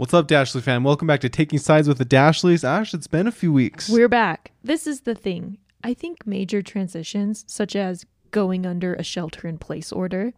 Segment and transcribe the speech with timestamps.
[0.00, 0.82] What's up, Dashley fan?
[0.82, 2.64] Welcome back to Taking Sides with the Dashleys.
[2.64, 3.86] Ash, it's been a few weeks.
[3.86, 4.50] We're back.
[4.64, 5.58] This is the thing.
[5.84, 10.32] I think major transitions, such as going under a shelter in place order,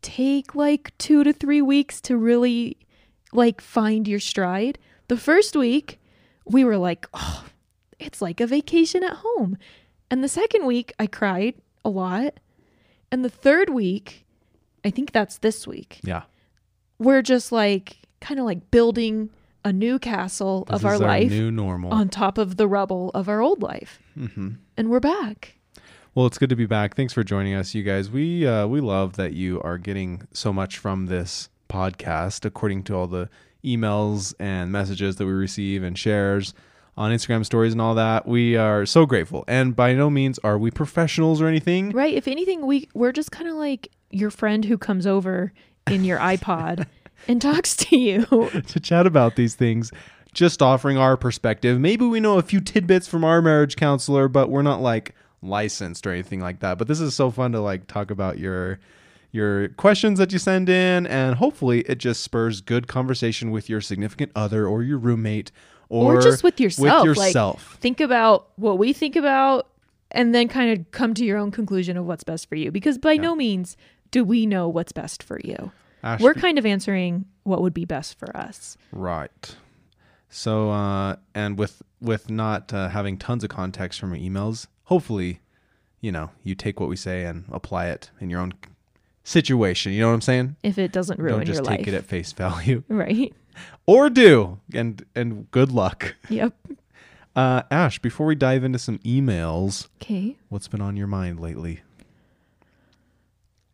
[0.00, 2.78] take like two to three weeks to really
[3.30, 4.78] like find your stride.
[5.08, 6.00] The first week,
[6.46, 7.44] we were like, oh,
[7.98, 9.58] it's like a vacation at home.
[10.10, 12.40] And the second week, I cried a lot.
[13.12, 14.24] And the third week,
[14.82, 16.22] I think that's this week, yeah.
[16.98, 19.30] we're just like kind of like building
[19.64, 21.92] a new castle This of our is life new normal.
[21.92, 24.00] on top of the rubble of our old life.
[24.14, 25.56] hmm And we're back.
[26.14, 26.94] Well, it's good to be back.
[26.96, 28.08] Thanks for joining us, you guys.
[28.10, 32.94] We uh, we love that you are getting so much from this podcast, according to
[32.94, 33.28] all the
[33.64, 36.54] emails and messages that we receive and shares
[36.96, 38.26] on Instagram stories and all that.
[38.28, 39.44] We are so grateful.
[39.48, 41.90] And by no means are we professionals or anything.
[41.90, 42.14] Right.
[42.14, 45.52] If anything, we we're just kind of like your friend who comes over
[45.90, 46.86] in your iPod
[47.28, 48.24] and talks to you.
[48.68, 49.90] to chat about these things,
[50.32, 51.78] just offering our perspective.
[51.80, 56.06] Maybe we know a few tidbits from our marriage counselor, but we're not like licensed
[56.06, 56.78] or anything like that.
[56.78, 58.78] But this is so fun to like talk about your
[59.30, 63.80] your questions that you send in and hopefully it just spurs good conversation with your
[63.80, 65.50] significant other or your roommate
[65.88, 67.76] or, Or just with yourself, With like- yourself.
[67.80, 69.66] Think about what we think about
[70.12, 72.96] and then kind of come to your own conclusion of what's best for you because
[72.96, 73.76] by no means
[74.12, 75.72] do we know what's best for you.
[76.20, 78.76] We're kind of answering what would be best for us.
[78.92, 79.56] Right.
[80.28, 85.40] So, uh, and with with not uh, having tons of context from your emails, hopefully,
[86.00, 88.52] you know, you take what we say and apply it in your own
[89.22, 89.92] situation.
[89.92, 90.56] You know what I'm saying?
[90.62, 91.88] If it doesn't ruin Don't just your take life.
[91.88, 93.32] it at face value, right.
[93.86, 96.14] or do, and and good luck.
[96.28, 96.54] Yep.
[97.36, 100.36] Uh, Ash, before we dive into some emails, Okay.
[100.50, 101.80] what's been on your mind lately?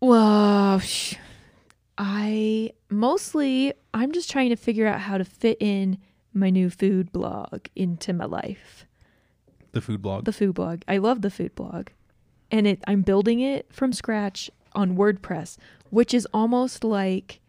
[0.00, 1.16] Well, sh-
[2.02, 5.98] I mostly I'm just trying to figure out how to fit in
[6.32, 8.86] my new food blog into my life.
[9.72, 10.24] The food blog.
[10.24, 10.80] The food blog.
[10.88, 11.88] I love the food blog.
[12.50, 15.58] And it I'm building it from scratch on WordPress,
[15.90, 17.40] which is almost like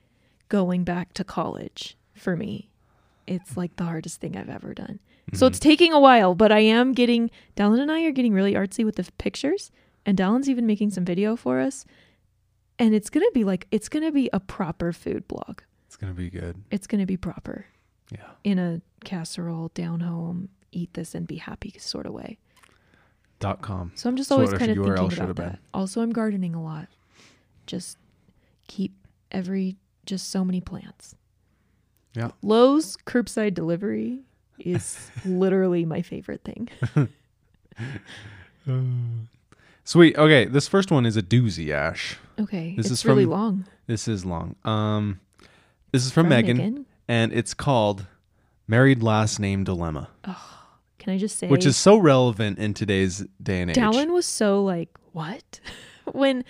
[0.50, 2.68] going back to college for me.
[3.26, 5.00] It's like the hardest thing I've ever done.
[5.34, 5.70] So it's mm-hmm.
[5.70, 8.98] taking a while, but I am getting Dallin and I are getting really artsy with
[8.98, 9.72] the f- pictures,
[10.06, 11.86] and Dallin's even making some video for us.
[12.80, 15.62] And it's gonna be like it's gonna be a proper food blog.
[15.88, 16.56] it's gonna be good.
[16.72, 17.66] It's gonna be proper
[18.12, 18.30] Yeah.
[18.44, 22.38] in a casserole down home, eat this and be happy sort of way.
[23.40, 23.92] Dot com.
[23.96, 25.46] So I'm just always kind of URL thinking should about have been?
[25.54, 25.60] that.
[25.74, 26.88] Also, I'm gardening a lot.
[27.68, 27.98] Just
[28.68, 28.94] keep
[29.32, 31.16] every just so many plants.
[32.14, 32.32] Yeah.
[32.42, 34.20] Lowe's curbside delivery
[34.60, 36.70] is literally my favorite thing.
[39.92, 40.18] Sweet.
[40.18, 42.18] Okay, this first one is a doozy, Ash.
[42.40, 43.66] Okay, This is really from long.
[43.88, 44.56] This is long.
[44.64, 45.20] Um,
[45.92, 46.86] this is from, From Megan, Megan.
[47.10, 48.06] and it's called
[48.70, 50.08] "Married Last Name Dilemma,"
[50.98, 53.76] Can I just say, which is so relevant in today's day and age.
[53.76, 55.60] Dallin was so like, what?
[56.14, 56.46] when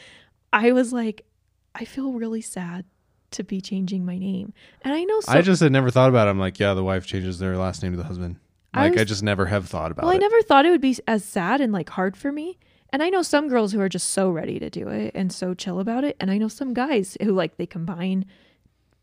[0.53, 1.25] I was like,
[1.73, 2.85] I feel really sad
[3.31, 4.53] to be changing my name,
[4.83, 5.19] and I know.
[5.19, 6.29] So, I just had never thought about it.
[6.29, 8.35] I'm like, yeah, the wife changes their last name to the husband.
[8.75, 10.05] Like, I, was- just never have thought about it.
[10.05, 12.59] Well, I never thought it would be as sad and like hard for me.
[12.93, 15.53] And I know some girls who are just so ready to do it and so
[15.53, 16.17] chill about it.
[16.19, 18.25] And I know some guys who like they combine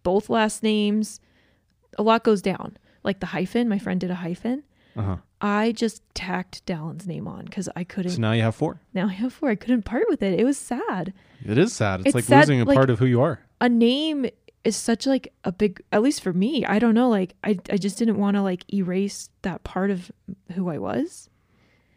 [0.02, 1.20] both last names.
[1.96, 2.76] A lot goes down.
[3.02, 4.64] Like the hyphen, my friend did a hyphen.
[4.96, 5.16] uh-huh.
[5.40, 8.10] I just tacked Dallin's name on because I couldn't.
[8.12, 8.80] So now you have four.
[8.92, 9.48] now I have four.
[9.50, 10.38] I couldn't part with it.
[10.38, 11.12] It was sad.
[11.46, 12.00] It is sad.
[12.00, 13.38] It's, It's like sad, losing a like- part of who you are.
[13.60, 14.26] A name
[14.64, 16.64] is such like a big, at least for me.
[16.66, 17.08] I don't know.
[17.08, 20.10] Like I, I just didn't want to like erase that part of
[20.54, 21.30] who I was.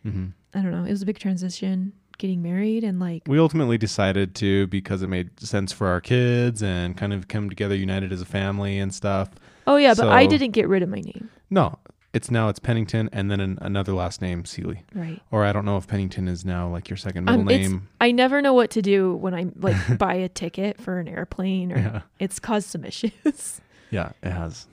[0.04, 0.84] Hmm I don't know.
[0.84, 5.08] It was a big transition getting married and like We ultimately decided to because it
[5.08, 8.94] made sense for our kids and kind of come together united as a family and
[8.94, 9.30] stuff.
[9.66, 11.30] Oh yeah, but I didn't get rid of my name.
[11.50, 11.80] No,
[12.14, 14.84] it's now it's Pennington and then an, another last name, Seeley.
[14.94, 15.22] Right.
[15.32, 17.88] Or I don't know if Pennington is now like your second middle Um, name.
[18.02, 21.72] I never know what to do when I like buy a ticket for an airplane
[21.72, 22.02] or Yeah.
[22.20, 23.62] it's caused some issues.
[23.90, 24.68] Yeah, it has.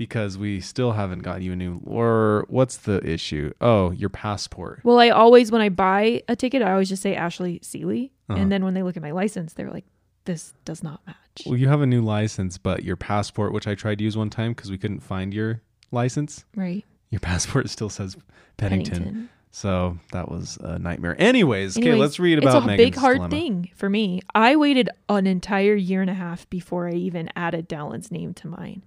[0.00, 3.52] Because we still haven't got you a new or what's the issue?
[3.60, 4.80] Oh, your passport.
[4.82, 8.40] well, I always when I buy a ticket, I always just say Ashley Seeley, Uh-huh.
[8.40, 9.84] and then when they look at my license, they're like,
[10.24, 13.74] "This does not match." Well, you have a new license, but your passport, which I
[13.74, 15.60] tried to use one time because we couldn't find your
[15.92, 16.82] license, Right.
[17.10, 18.16] your passport still says
[18.56, 19.28] Pennington.
[19.50, 21.14] So that was a nightmare.
[21.18, 23.30] Anyways, okay, let's read about it's a Megan's big hard dilemma.
[23.36, 24.20] thing for me.
[24.34, 28.46] I waited an entire year and a half before I even added Dallin's name to
[28.48, 28.82] mine.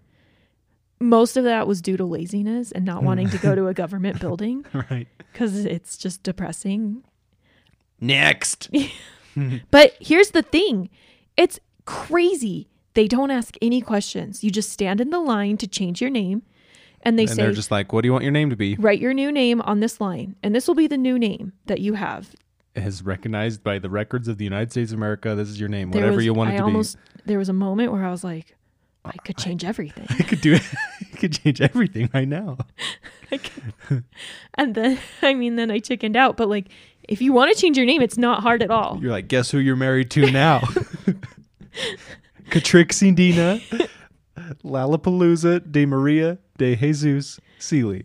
[1.03, 3.55] Most of that was due to laziness and not wanting to go mm.
[3.55, 5.07] to a government building right.
[5.17, 7.03] because it's just depressing.
[7.99, 8.69] Next.
[9.71, 10.89] But here's the thing
[11.35, 14.43] it's crazy They don't ask any questions.
[14.43, 16.43] You just stand in the line to change your name,
[17.01, 18.75] and they and say, they're just like, "What do you want your name to be?"
[18.75, 21.79] write your new name on this line, and this will be the new name that
[21.79, 22.35] you have.
[22.75, 25.35] Is recognized by the records of the United States of America.
[25.35, 27.49] This is your name, There whatever was- you want it I to almost, There was
[27.49, 28.55] a moment where I was like,
[29.05, 30.05] I could I- change everything.
[30.09, 30.61] I could do it.
[31.13, 32.57] I could change everything right now.
[33.31, 33.39] I
[34.55, 36.37] and then, I mean, then I chickened out.
[36.37, 36.67] But like,
[37.07, 38.97] if you want to change your name, it's not hard at all.
[39.01, 40.61] You're like, guess who you're married to now?
[42.49, 43.59] Catrixie Dina,
[44.63, 48.03] Lollapalooza de Maria de Jesus Seeley.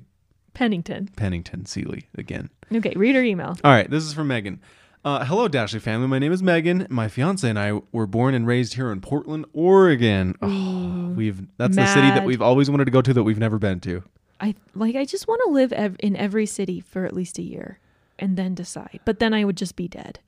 [0.55, 1.09] Pennington.
[1.17, 2.51] Pennington Seeley again.
[2.75, 3.57] Okay, read her email.
[3.63, 4.61] All right, this is from Megan.
[5.09, 6.07] Uh, hello, Dashley family.
[6.07, 6.87] My name is Megan.
[6.91, 10.35] My fiance and I were born and raised here in Portland, Oregon.
[10.43, 13.59] Oh, we've that's the city that we've always wanted to go to that we've never
[13.59, 14.03] been to.
[14.39, 14.97] I like.
[14.97, 17.79] I just want to live ev- in every city for at least a year,
[18.19, 19.01] and then decide.
[19.07, 20.19] But then I would just be dead,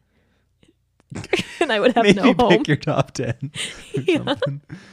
[1.61, 2.49] and I would have Maybe no home.
[2.49, 3.53] pick your top ten.
[4.06, 4.35] Yeah.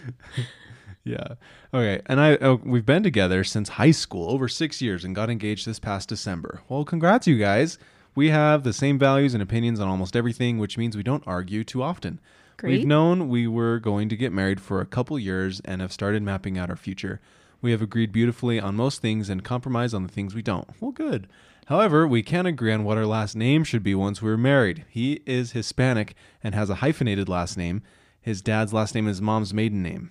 [1.05, 1.27] yeah.
[1.73, 2.01] Okay.
[2.07, 5.65] And I oh, we've been together since high school, over six years, and got engaged
[5.65, 6.59] this past December.
[6.67, 7.77] Well, congrats, you guys.
[8.17, 11.63] We have the same values and opinions on almost everything, which means we don't argue
[11.63, 12.19] too often.
[12.57, 12.79] Great.
[12.79, 16.23] We've known we were going to get married for a couple years and have started
[16.23, 17.21] mapping out our future.
[17.61, 20.67] We have agreed beautifully on most things and compromise on the things we don't.
[20.81, 21.27] Well, good.
[21.67, 24.85] However, we can't agree on what our last name should be once we're married.
[24.89, 27.83] He is Hispanic and has a hyphenated last name.
[28.19, 30.09] His dad's last name is mom's maiden name.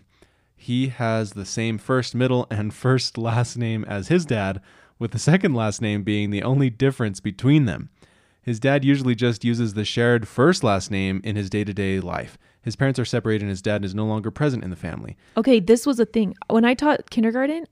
[0.54, 4.60] He has the same first, middle, and first last name as his dad,
[4.98, 7.90] with the second last name being the only difference between them.
[8.42, 11.98] His dad usually just uses the shared first last name in his day to day
[12.00, 12.38] life.
[12.62, 15.16] His parents are separated and his dad is no longer present in the family.
[15.36, 17.66] Okay, this was a thing when I taught kindergarten.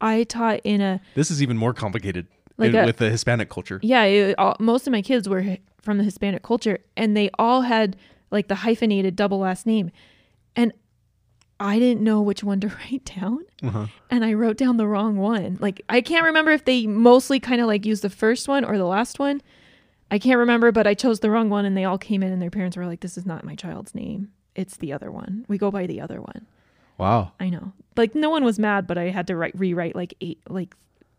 [0.00, 2.26] I taught in a This is even more complicated
[2.58, 3.80] Like in- a- with the Hispanic culture.
[3.82, 4.04] yeah.
[4.04, 7.96] It, all, most of my kids were from the Hispanic culture, and they all had
[8.30, 9.90] like the hyphenated double last name,
[10.56, 10.72] and
[11.60, 13.40] I didn't know which one to write down.
[13.62, 13.86] Uh-huh.
[14.10, 15.56] and I wrote down the wrong one.
[15.60, 18.76] Like I can't remember if they mostly kind of like used the first one or
[18.76, 19.40] the last one.
[20.10, 22.42] I can't remember, but I chose the wrong one and they all came in and
[22.42, 24.30] their parents were like, This is not my child's name.
[24.54, 25.44] It's the other one.
[25.48, 26.46] We go by the other one.
[26.98, 27.32] Wow.
[27.40, 27.72] I know.
[27.96, 30.74] Like no one was mad, but I had to write rewrite like eight like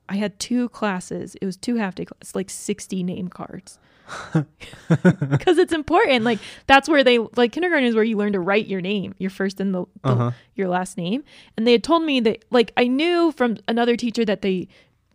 [0.08, 1.36] I had two classes.
[1.42, 3.80] It was two half day classes, like 60 name cards.
[4.88, 6.24] Because it's important.
[6.25, 9.30] Like that's where they like kindergarten is where you learn to write your name, your
[9.30, 10.31] first and the, the Uh-huh.
[10.56, 11.24] your last name.
[11.57, 14.68] And they had told me that like I knew from another teacher that they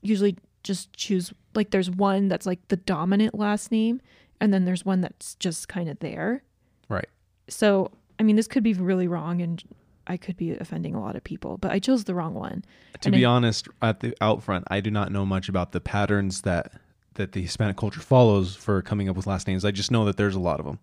[0.02, 4.00] usually just choose like there's one that's like the dominant last name
[4.40, 6.42] and then there's one that's just kind of there.
[6.88, 7.08] Right.
[7.48, 9.62] So, I mean, this could be really wrong and
[10.06, 12.64] I could be offending a lot of people, but I chose the wrong one.
[13.02, 15.72] To And be I- honest, at the out front, I do not know much about
[15.72, 16.72] the patterns that
[17.14, 19.64] that the Hispanic culture follows for coming up with last names.
[19.64, 20.78] I just know that there's a lot of them.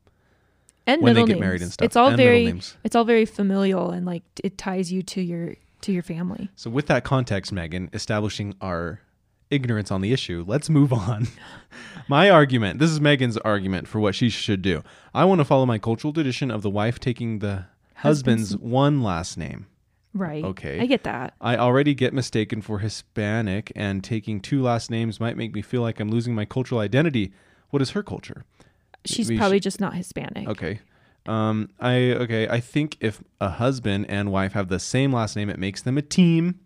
[0.86, 1.40] And When they get names.
[1.42, 2.78] married and stuff, It's all and very names.
[2.84, 6.50] it's all very familial and like it ties you to your to your family.
[6.56, 9.02] So, with that context, Megan, establishing our
[9.50, 11.28] ignorance on the issue, let's move on.
[12.08, 14.82] my argument this is Megan's argument for what she should do.
[15.14, 17.66] I want to follow my cultural tradition of the wife taking the
[17.96, 19.68] husband's, Husband's- one last name.
[20.18, 20.44] Right.
[20.44, 20.80] Okay.
[20.80, 21.36] I get that.
[21.40, 25.82] I already get mistaken for Hispanic, and taking two last names might make me feel
[25.82, 27.32] like I'm losing my cultural identity.
[27.70, 28.44] What is her culture?
[29.06, 30.48] She's we probably just not Hispanic.
[30.48, 30.80] Okay.
[31.26, 32.48] Um, I okay.
[32.48, 35.98] I think if a husband and wife have the same last name, it makes them
[35.98, 36.60] a team,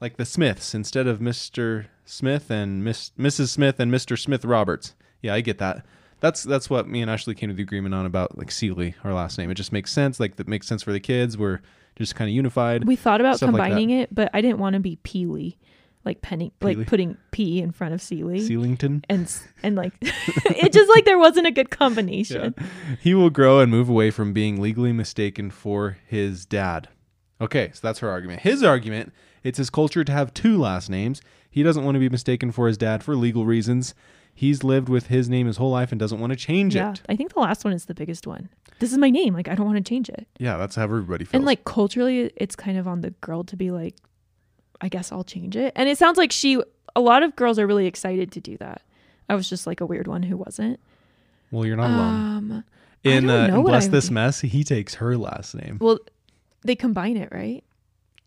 [0.00, 3.48] like the Smiths instead of Mister Smith and Miss Mrs.
[3.48, 4.94] Smith and Mister Smith Roberts.
[5.22, 5.84] Yeah, I get that.
[6.20, 9.12] That's that's what me and Ashley came to the agreement on about like Seeley, our
[9.12, 9.50] last name.
[9.50, 10.20] It just makes sense.
[10.20, 11.36] Like that makes sense for the kids.
[11.36, 11.60] We're
[11.96, 12.84] just kind of unified.
[12.84, 15.56] We thought about Stuff like combining it, but I didn't want to be Peely,
[16.04, 16.78] like Penny, Peely.
[16.78, 19.04] like putting P in front of Seeley, Seelington.
[19.08, 22.54] and s- and like it just like there wasn't a good combination.
[23.00, 26.88] He will grow and move away from being legally mistaken for his dad.
[27.40, 28.40] Okay, so that's her argument.
[28.42, 31.20] His argument, it's his culture to have two last names.
[31.50, 33.94] He doesn't want to be mistaken for his dad for legal reasons.
[34.34, 37.02] He's lived with his name his whole life and doesn't want to change Yeah, it.
[37.08, 38.48] I think the last one is the biggest one.
[38.78, 39.34] This is my name.
[39.34, 40.26] Like I don't want to change it.
[40.38, 41.34] Yeah, that's how everybody feels.
[41.34, 43.94] And like culturally, it's kind of on the girl to be like,
[44.80, 45.72] I guess I'll change it.
[45.76, 46.60] And it sounds like she.
[46.96, 48.82] A lot of girls are really excited to do that.
[49.28, 50.78] I was just like a weird one who wasn't.
[51.50, 52.36] well, you're not alone.
[52.36, 52.64] Um,
[53.04, 54.14] I In, uh, in Bless would This do.
[54.14, 55.78] Mess, he takes her last name.
[55.80, 55.98] well,
[56.64, 57.64] they combine it, right?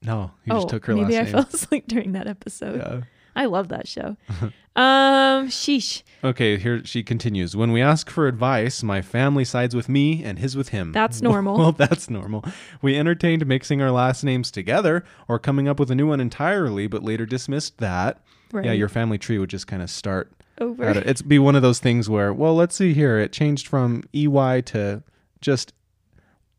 [0.02, 1.18] No, he oh, just took her last name.
[1.18, 2.78] maybe I fell asleep during that episode.
[2.78, 3.02] Yeah.
[3.36, 4.18] I love that show.
[4.76, 6.04] um, sheesh.
[6.24, 7.56] Okay, here she continues.
[7.56, 10.92] When we ask for advice, my family sides with me and his with him.
[10.92, 11.58] That's normal.
[11.58, 12.46] Well, that's normal.
[12.82, 16.88] We entertained mixing our last names together or coming up with a new one entirely,
[16.88, 18.22] but later dismissed that.
[18.52, 18.66] Right.
[18.66, 20.32] Yeah, your family tree would just kind of start.
[20.60, 20.84] over.
[20.86, 20.98] It.
[20.98, 23.20] It's be one of those things where, well, let's see here.
[23.20, 25.04] It changed from EY to
[25.42, 25.74] just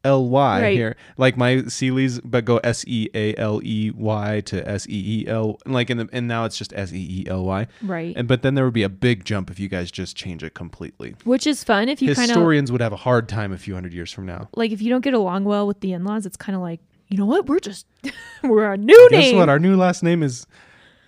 [0.06, 0.76] L Y Right.
[0.76, 5.22] here, like my Sealy's, but go S E A L E Y to S E
[5.22, 8.14] E L, like in the and now it's just S E E L Y, Right.
[8.16, 10.54] and but then there would be a big jump if you guys just change it
[10.54, 11.14] completely.
[11.24, 13.74] Which is fun if you kind of Historians would have a hard time a few
[13.74, 14.48] hundred years from now.
[14.56, 17.18] like if you don't get along well with the in-laws, it's kind of like, you
[17.18, 17.46] know what?
[17.46, 17.86] We're just
[18.42, 19.36] we're a new Guess name.
[19.36, 19.48] what?
[19.48, 20.46] Our new last name is,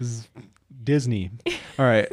[0.00, 0.28] is
[0.88, 1.30] Disney.
[1.78, 2.09] All right.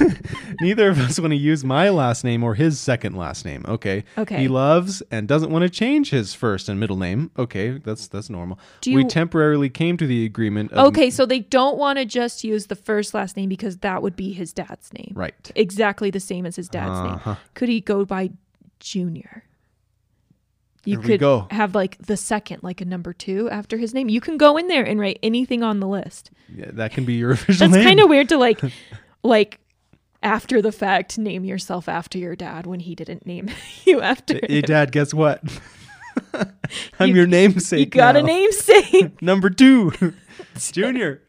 [0.62, 3.66] Neither of us want to use my last name or his second last name.
[3.68, 4.02] Okay.
[4.16, 4.38] Okay.
[4.38, 7.30] He loves and doesn't want to change his first and middle name.
[7.38, 8.58] Okay, that's that's normal.
[8.80, 10.72] Do we you- temporarily came to the agreement.
[10.72, 14.02] Of, okay, so they don't want to just use the first last name because that
[14.02, 15.12] would be his dad's name.
[15.14, 15.50] Right.
[15.54, 17.30] Exactly the same as his dad's Uh-huh.
[17.32, 17.36] name.
[17.52, 18.30] Could he go by
[18.80, 19.44] Junior?
[20.84, 21.46] You could go.
[21.50, 24.08] have like the second, like a number two after his name.
[24.08, 26.30] You can go in there and write anything on the list.
[26.54, 28.60] Yeah, that can be your official That's kind of weird to like,
[29.22, 29.60] like
[30.22, 33.50] after the fact, name yourself after your dad when he didn't name
[33.84, 34.34] you after.
[34.46, 34.62] Hey, him.
[34.62, 35.42] Dad, guess what?
[36.98, 37.78] I'm You- your namesake.
[37.80, 39.20] You got a namesake.
[39.22, 39.92] Number two,
[40.72, 41.22] Junior.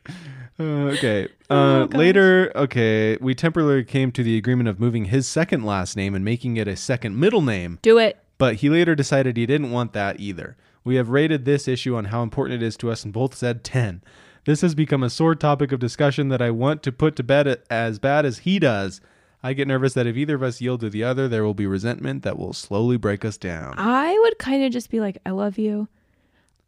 [0.60, 0.64] Uh,
[0.94, 1.26] okay.
[1.50, 5.96] Uh, Oh, later, okay, we temporarily came to the agreement of moving his second last
[5.96, 8.18] name and making it a second middle name, Do it.
[8.40, 10.58] But he later decided he didn't want that either.
[10.84, 13.64] We have rated this issue on how important it is to us and both said
[13.64, 14.02] 10.
[14.46, 17.62] This has become a sore topic of discussion that I want to put to bed
[17.70, 19.02] as bad as he does.
[19.44, 21.68] I get nervous that if either of us yield to the other, there will be
[21.68, 23.76] resentment that will slowly break us down.
[23.78, 25.88] I would kind of just be like, I love you.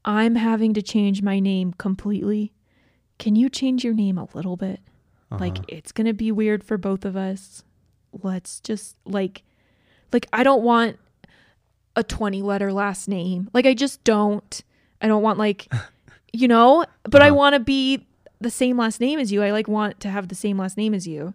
[0.04, 2.54] I'm having to change my name completely.
[3.18, 4.80] Can you change your name a little bit?
[5.32, 5.40] Uh-huh.
[5.40, 7.64] Like it's going to be weird for both of us.
[8.12, 9.44] Let's just like
[10.12, 10.98] like I don't want
[11.96, 13.50] a 20 letter last name.
[13.54, 14.64] Like I just don't.
[15.02, 15.68] I don't want like
[16.34, 17.36] you know, but I Uh-huh.
[17.36, 18.06] want to be
[18.40, 19.44] the same last name as you.
[19.44, 21.34] I like want to have the same last name as you.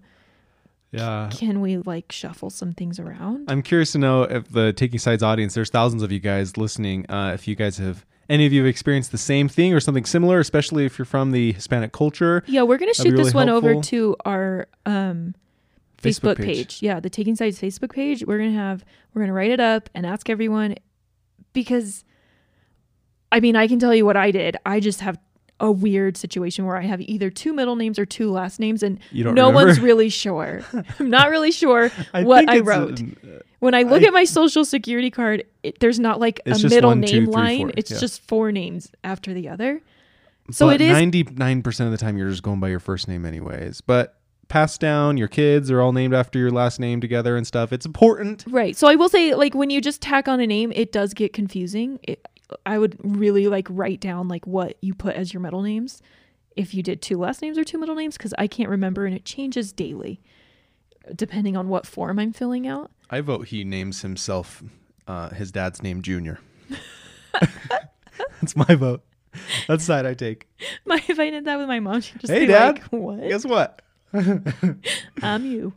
[0.93, 1.29] Yeah.
[1.33, 3.51] Can we like shuffle some things around?
[3.51, 7.05] I'm curious to know if the Taking Sides audience, there's thousands of you guys listening,
[7.11, 10.05] uh, if you guys have, any of you have experienced the same thing or something
[10.05, 12.43] similar, especially if you're from the Hispanic culture.
[12.47, 15.35] Yeah, we're gonna shoot this really one over to our um,
[16.07, 16.57] Facebook Facebook, page.
[16.57, 16.83] page.
[16.83, 18.25] Yeah, the Taking Sides Facebook page.
[18.27, 18.85] We're gonna have
[19.15, 20.77] we're gonna write it up and ask everyone
[21.53, 22.05] because
[23.33, 24.57] I mean I can tell you what I did.
[24.65, 25.19] I just have
[25.59, 28.99] a weird situation where I have either two middle names or two last names, and
[29.13, 29.53] no remember?
[29.55, 30.61] one's really sure.
[31.01, 33.01] I'm not really sure I what I wrote.
[33.01, 36.51] uh, when I look I- at my social security card, it, there's not like a
[36.59, 37.59] middle one, two, name three, line.
[37.69, 37.73] four.
[37.77, 37.99] It's Yeah.
[38.01, 39.81] just four names after the other.
[40.51, 43.25] So but it is 99% of the time you're just going by your first name
[43.27, 43.81] anyways.
[43.81, 44.15] But
[44.49, 47.73] pass down, your kids are all named after your last name together and stuff.
[47.73, 48.45] It's important.
[48.49, 48.77] Right.
[48.77, 51.33] So I will say, like, when you just tack on a name, it does get
[51.33, 51.99] confusing.
[52.03, 52.27] It,
[52.65, 56.01] I would really like write down like what you put as your middle names
[56.55, 59.15] if you did two last names or two middle names because I can't remember and
[59.15, 60.21] it changes daily
[61.15, 62.91] depending on what form I'm filling out.
[63.11, 64.63] I vote he names himself
[65.09, 66.39] uh, his dad's name Junior.
[68.41, 69.03] That's my vote.
[69.69, 70.49] That's the side I take.
[70.87, 72.77] My if I did that with my mom, she'd just Hey, be Dad.
[72.77, 73.21] like, "What?
[73.29, 73.83] Guess what?
[75.23, 75.73] I'm you."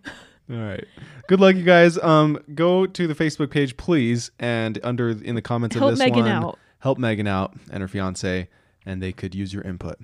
[0.51, 0.85] All right.
[1.27, 1.97] Good luck, you guys.
[1.99, 5.99] Um, go to the Facebook page, please, and under in the comments Help of this
[5.99, 6.59] Megan one, out.
[6.79, 8.49] help Megan out and her fiance,
[8.85, 9.99] and they could use your input.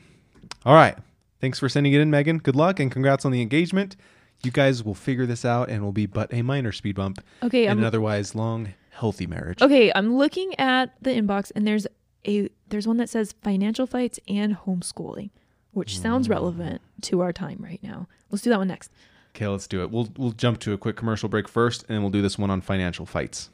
[0.65, 0.95] All right.
[1.41, 2.37] Thanks for sending it in, Megan.
[2.37, 3.95] Good luck and congrats on the engagement.
[4.43, 7.65] You guys will figure this out, and will be but a minor speed bump Okay,
[7.65, 9.61] in I'm an otherwise long, healthy marriage.
[9.63, 9.91] okay.
[9.95, 11.87] I'm looking at the inbox and there's
[12.27, 15.29] a there's one that says financial fights and homeschooling,
[15.75, 18.07] which sounds relevant to our time right now.
[18.31, 18.91] Let's do that one next.
[19.35, 19.91] Okay, let's do it.
[19.91, 22.49] We'll we'll jump to a quick commercial break first, and then we'll do this one
[22.49, 23.49] on financial fights.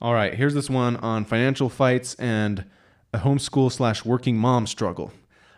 [0.00, 2.66] All right, here's this one on financial fights and
[3.12, 5.12] a homeschool slash working mom struggle.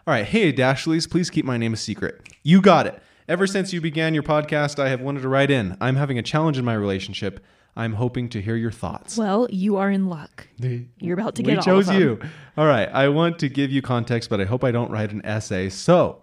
[0.07, 2.27] All right, hey Dashleys, please keep my name a secret.
[2.43, 3.03] You got it.
[3.29, 5.77] Ever since you began your podcast, I have wanted to write in.
[5.81, 7.45] I'm having a challenge in my relationship.
[7.77, 9.17] I'm hoping to hear your thoughts.
[9.17, 10.49] Well, you are in luck.
[10.59, 12.03] You're about to get we all chose of them.
[12.03, 12.21] you.
[12.57, 12.89] All right.
[12.89, 15.69] I want to give you context, but I hope I don't write an essay.
[15.69, 16.23] So,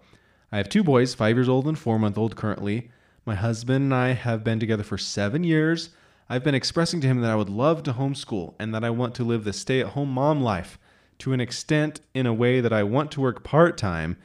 [0.52, 2.90] I have two boys, five years old and four month old currently.
[3.24, 5.90] My husband and I have been together for seven years.
[6.28, 9.14] I've been expressing to him that I would love to homeschool and that I want
[9.16, 10.78] to live the stay at home mom life
[11.18, 14.16] to an extent in a way that I want to work part time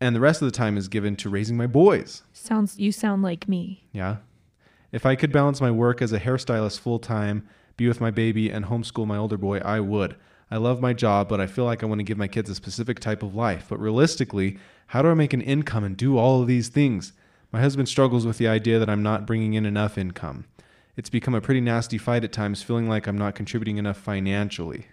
[0.00, 2.22] and the rest of the time is given to raising my boys.
[2.32, 3.84] Sounds you sound like me.
[3.92, 4.16] Yeah.
[4.90, 8.50] If I could balance my work as a hairstylist full time, be with my baby,
[8.50, 10.16] and homeschool my older boy, I would.
[10.50, 12.54] I love my job, but I feel like I want to give my kids a
[12.54, 13.66] specific type of life.
[13.68, 17.12] But realistically, how do I make an income and do all of these things?
[17.52, 20.46] My husband struggles with the idea that I'm not bringing in enough income.
[20.96, 24.86] It's become a pretty nasty fight at times, feeling like I'm not contributing enough financially.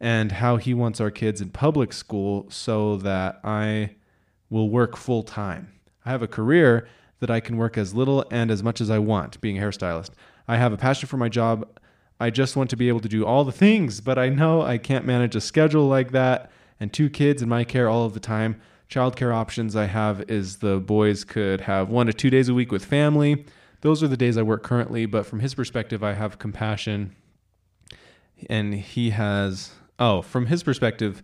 [0.00, 3.96] And how he wants our kids in public school so that I
[4.48, 5.72] will work full time.
[6.06, 6.88] I have a career
[7.20, 10.10] that I can work as little and as much as I want being a hairstylist.
[10.46, 11.68] I have a passion for my job.
[12.20, 14.78] I just want to be able to do all the things, but I know I
[14.78, 18.20] can't manage a schedule like that and two kids in my care all of the
[18.20, 18.60] time.
[18.88, 22.72] Childcare options I have is the boys could have one to two days a week
[22.72, 23.44] with family.
[23.82, 27.14] Those are the days I work currently, but from his perspective, I have compassion.
[28.48, 31.22] And he has, oh, from his perspective,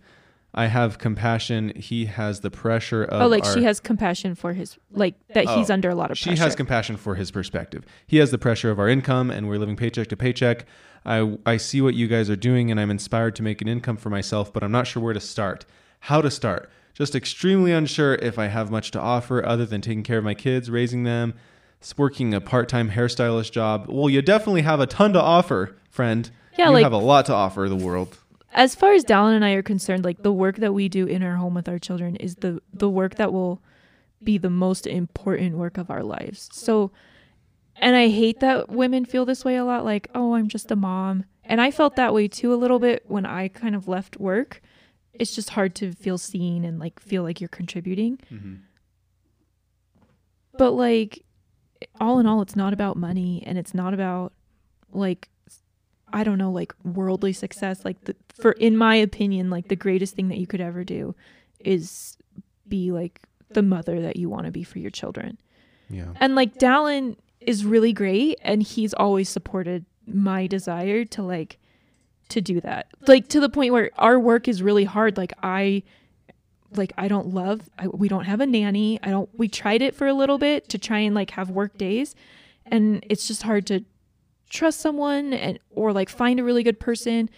[0.56, 1.72] I have compassion.
[1.74, 3.22] He has the pressure of.
[3.22, 6.04] oh, like our- she has compassion for his like that he's Oh, under a lot
[6.12, 6.30] of pressure.
[6.36, 7.84] she has compassion for his perspective.
[8.06, 10.64] He has the pressure of our income, and we're living paycheck to paycheck.
[11.04, 13.96] I I see what you guys are doing, and I'm inspired to make an income
[13.96, 15.64] for myself, but I'm not sure where to start.
[16.00, 16.70] How to start?
[16.94, 20.34] Just extremely unsure if I have much to offer other than taking care of my
[20.34, 21.34] kids, raising them,
[21.96, 23.86] working a part-time hairstylist job.
[23.88, 26.30] Well, you definitely have a ton to offer, friend.
[26.56, 28.16] Yeah, you like- have a lot to offer the world.
[28.54, 31.22] As far as Dallin and I are concerned, like the work that we do in
[31.22, 33.62] our home with our children is the the work that will
[34.22, 36.48] be the most important work of our lives.
[36.52, 36.92] So
[37.76, 40.76] and I hate that women feel this way a lot like, "Oh, I'm just a
[40.76, 44.18] mom." And I felt that way too a little bit when I kind of left
[44.18, 44.62] work.
[45.12, 48.18] It's just hard to feel seen and like feel like you're contributing.
[48.32, 48.54] Mm-hmm.
[50.56, 51.24] But like
[52.00, 54.32] all in all it's not about money and it's not about
[54.92, 55.28] like
[56.14, 57.84] I don't know, like worldly success.
[57.84, 61.14] Like the, for in my opinion, like the greatest thing that you could ever do
[61.58, 62.16] is
[62.68, 65.38] be like the mother that you want to be for your children.
[65.90, 66.12] Yeah.
[66.20, 71.58] And like Dallin is really great and he's always supported my desire to like
[72.28, 72.86] to do that.
[73.08, 75.16] Like to the point where our work is really hard.
[75.16, 75.82] Like I
[76.76, 79.00] like I don't love I, we don't have a nanny.
[79.02, 81.76] I don't we tried it for a little bit to try and like have work
[81.76, 82.14] days
[82.66, 83.84] and it's just hard to
[84.54, 87.28] trust someone and or like find a really good person.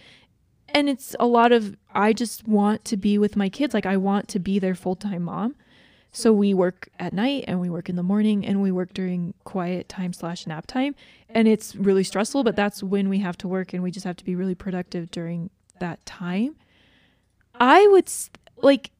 [0.69, 3.73] And it's a lot of i just want to be with my kids.
[3.73, 5.55] Like i want to be their full-time mom.
[6.11, 9.33] So we work at night and we work in the morning and we work during
[9.43, 10.95] quiet time slash nap time.
[11.29, 14.17] And it's really stressful but that's when we have to work and we just have
[14.17, 16.55] to be really productive during that time.
[17.59, 18.09] I would
[18.57, 18.91] like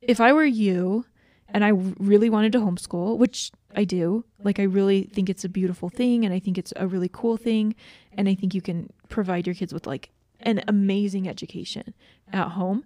[0.00, 1.06] if i were you
[1.48, 4.24] and i really wanted to homeschool which i do.
[4.42, 7.36] Like i really think it's a beautiful thing and i think it's a really cool
[7.36, 7.74] thing
[8.12, 11.94] and i think you can provide your kids with like an amazing education
[12.32, 12.84] at home.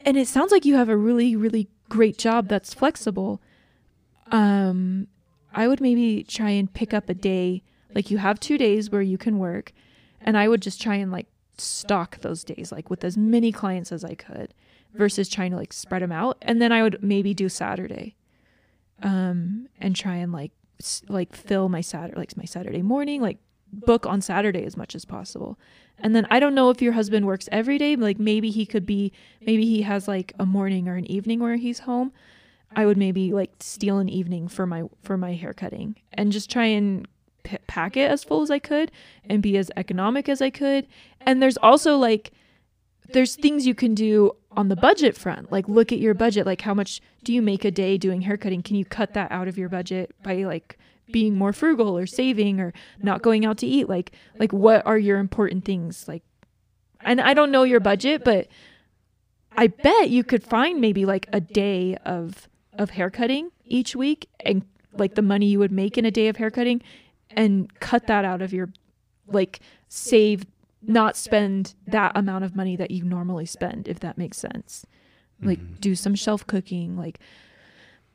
[0.00, 3.40] And it sounds like you have a really really great job that's flexible.
[4.30, 5.08] Um
[5.52, 7.62] i would maybe try and pick up a day
[7.94, 9.72] like you have 2 days where you can work
[10.20, 11.28] and i would just try and like
[11.58, 14.52] stock those days like with as many clients as i could
[14.94, 16.36] versus trying to like spread them out.
[16.42, 18.16] And then i would maybe do saturday
[19.02, 20.52] um and try and like
[21.08, 23.38] like fill my saturday like my saturday morning like
[23.72, 25.58] book on saturday as much as possible.
[25.98, 28.84] And then i don't know if your husband works every day like maybe he could
[28.86, 32.12] be maybe he has like a morning or an evening where he's home.
[32.76, 36.50] I would maybe like steal an evening for my for my hair cutting and just
[36.50, 37.06] try and
[37.44, 38.90] p- pack it as full as i could
[39.24, 40.86] and be as economic as i could.
[41.20, 42.32] And there's also like
[43.12, 46.60] there's things you can do on the budget front like look at your budget like
[46.62, 49.58] how much do you make a day doing haircutting can you cut that out of
[49.58, 50.78] your budget by like
[51.10, 53.88] being more frugal or saving or not going out to eat?
[53.88, 56.06] Like like what are your important things?
[56.06, 56.22] Like
[57.04, 58.48] and i don't know your budget but
[59.56, 64.64] i bet you could find maybe like a day of of haircutting each week and
[64.92, 66.82] like the money you would make in a day of haircutting
[67.30, 68.68] and cut that out of your
[69.28, 70.44] like save
[70.82, 74.84] not spend that amount of money that you normally spend if that makes sense
[75.44, 75.74] like mm-hmm.
[75.80, 77.18] do some shelf cooking like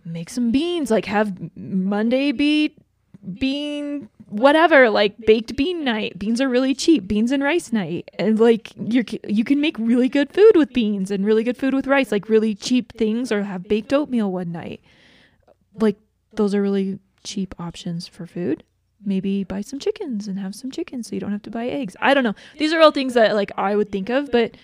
[0.05, 2.75] make some beans like have monday be
[3.37, 6.17] bean whatever like baked bean night.
[6.17, 7.07] Beans are really cheap.
[7.07, 8.09] Beans and rice night.
[8.17, 11.73] And like you you can make really good food with beans and really good food
[11.73, 12.11] with rice.
[12.11, 14.81] Like really cheap things or have baked oatmeal one night.
[15.79, 15.97] Like
[16.33, 18.63] those are really cheap options for food.
[19.03, 21.95] Maybe buy some chickens and have some chickens so you don't have to buy eggs.
[22.01, 22.35] I don't know.
[22.57, 24.55] These are all things that like i would think of but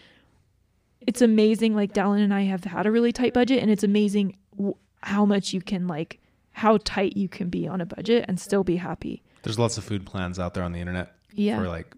[1.08, 4.38] it's amazing like Dallin and I have had a really tight budget and it's amazing
[4.56, 6.20] w- how much you can like
[6.52, 9.22] how tight you can be on a budget and still be happy.
[9.44, 11.58] There's lots of food plans out there on the internet Yeah.
[11.60, 11.94] for like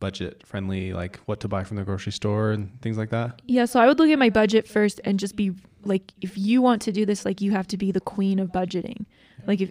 [0.00, 3.40] budget friendly, like what to buy from the grocery store and things like that.
[3.46, 5.52] Yeah, so I would look at my budget first and just be
[5.84, 8.50] like if you want to do this like you have to be the queen of
[8.50, 9.04] budgeting.
[9.46, 9.70] Like if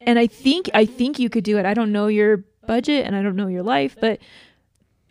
[0.00, 1.66] and I think I think you could do it.
[1.66, 4.18] I don't know your budget and I don't know your life, but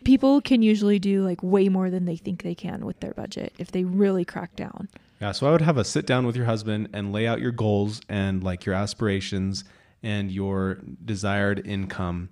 [0.04, 3.54] people can usually do like way more than they think they can with their budget
[3.58, 4.88] if they really crack down.
[5.20, 7.52] Yeah, so I would have a sit down with your husband and lay out your
[7.52, 9.64] goals and like your aspirations
[10.02, 12.30] and your desired income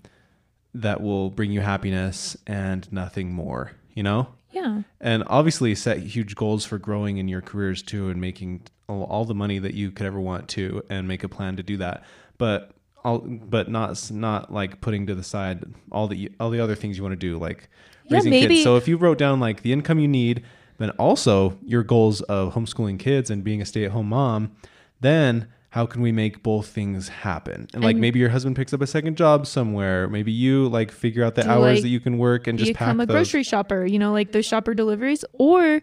[0.74, 4.28] that will bring you happiness and nothing more, you know?
[4.50, 4.82] Yeah.
[4.98, 9.34] and obviously set huge goals for growing in your careers too and making all, the
[9.34, 12.02] money that you could ever want to and make a plan to do that
[12.38, 12.72] but
[13.04, 16.96] all but not not like putting to the side all the all the other things
[16.96, 17.68] you want to do like
[18.04, 20.42] Yeah, raising maybe- kids so if you wrote down like the income you need
[20.78, 24.52] then also your goals of homeschooling kids and being a stay-at-home mom
[25.00, 28.72] then how can we make both things happen and like And- maybe your husband picks
[28.72, 32.00] up a second job somewhere maybe you like figure out the hours like, that you
[32.00, 35.24] can work and just become a those grocery shopper, you know, like those shopper deliveries
[35.34, 35.80] or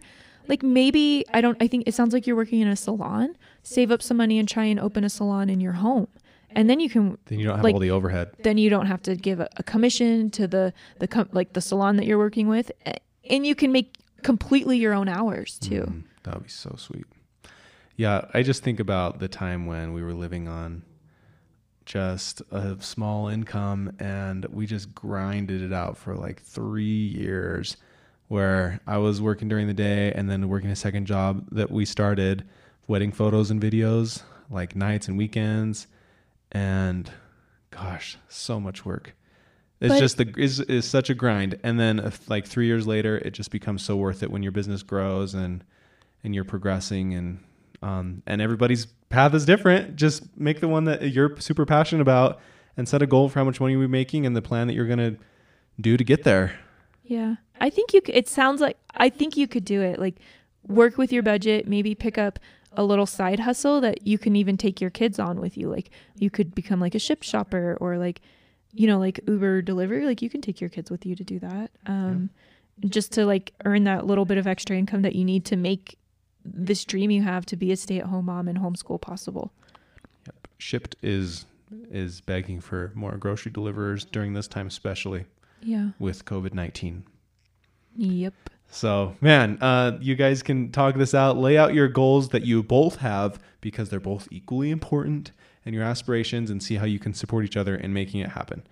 [0.48, 3.36] like maybe I don't I think it sounds like you're working in a salon.
[3.62, 6.08] Save up some money and try and open a salon in your home.
[6.56, 8.86] And then you can then you don't have like- all the overhead then you don't
[8.86, 12.18] have to give a, a commission to the the com- like the salon that you're
[12.18, 12.72] working with
[13.30, 15.82] and you can make completely your own hours too.
[15.82, 17.04] Mm, that would be so sweet.
[17.96, 20.82] Yeah, I just think about the time when we were living on
[21.84, 27.76] just a small income and we just grinded it out for like three years
[28.28, 31.84] where I was working during the day and then working a second job that we
[31.84, 32.44] started
[32.88, 35.86] wedding photos and videos like nights and weekends
[36.52, 37.10] and
[37.70, 39.14] gosh so much work
[39.80, 42.86] it's But- just the is is such a grind and then uh, like 3 years
[42.86, 45.62] later it just becomes so worth it when your business grows and
[46.24, 47.38] and you're progressing and
[47.82, 52.40] um and everybody's path is different just make the one that you're super passionate about
[52.76, 54.86] and set a goal for how much money you're making and the plan that you're
[54.86, 55.16] going to
[55.80, 56.58] do to get there
[57.04, 57.36] Yeah.
[57.60, 59.98] I think you c- it sounds like I think you could do it.
[59.98, 60.16] Like
[60.66, 62.38] work with your budget, maybe pick up
[62.76, 65.68] a little side hustle that you can even take your kids on with you.
[65.68, 68.20] Like you could become like a Shipt shopper or like
[68.72, 71.38] you know, like Uber delivery, like you can take your kids with you to do
[71.38, 71.70] that.
[71.86, 72.30] Um
[72.88, 75.96] just to like earn that little bit of extra income that you need to make
[76.44, 79.50] this dream you have to be a stay-at-home mom and homeschool possible.
[80.26, 80.48] Yep.
[80.58, 81.46] Shipt is
[81.90, 85.24] is begging for more grocery deliverers during this time especially
[85.62, 85.90] Yeah.
[85.98, 87.02] with covid-19
[87.96, 88.34] Yep.
[88.68, 92.62] So, man, uh, you guys can talk this out, lay out your goals that you
[92.62, 95.32] both have because they're both equally important
[95.64, 98.66] and your aspirations and see how you can support each other in making it happen.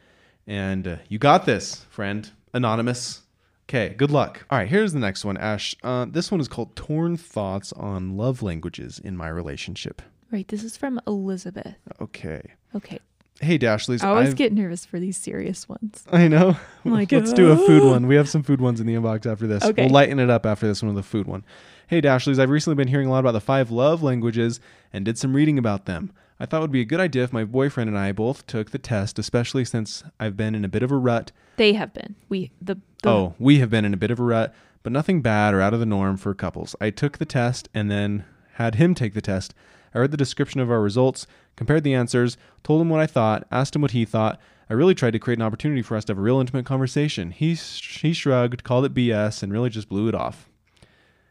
[0.46, 2.30] And uh, you got this, friend.
[2.52, 3.22] Anonymous.
[3.68, 4.44] Okay, good luck.
[4.50, 5.74] All right, here's the next one, Ash.
[5.82, 10.02] Uh, this one is called Torn Thoughts on Love Languages in My Relationship.
[10.30, 10.48] Right.
[10.48, 11.76] This is from Elizabeth.
[12.00, 12.42] Okay.
[12.74, 12.98] Okay.
[13.40, 14.02] Hey, Dashley's.
[14.02, 16.04] I always I've- get nervous for these serious ones.
[16.12, 16.56] I know.
[16.84, 18.06] Like, Let's do a food one.
[18.06, 19.64] We have some food ones in the inbox after this.
[19.64, 19.84] Okay.
[19.84, 21.44] We'll lighten it up after this one with a food one.
[21.88, 24.60] Hey, Dashleys, I've recently been hearing a lot about the five love languages
[24.92, 26.12] and did some reading about them.
[26.40, 28.70] I thought it would be a good idea if my boyfriend and I both took
[28.70, 31.30] the test, especially since I've been in a bit of a rut.
[31.56, 32.14] They have been.
[32.28, 35.22] We the, the Oh, we have been in a bit of a rut, but nothing
[35.22, 36.74] bad or out of the norm for couples.
[36.80, 39.54] I took the test and then had him take the test.
[39.94, 43.46] I read the description of our results, compared the answers, told him what I thought,
[43.50, 44.40] asked him what he thought.
[44.68, 47.30] I really tried to create an opportunity for us to have a real intimate conversation.
[47.30, 50.48] He sh- he shrugged, called it BS, and really just blew it off.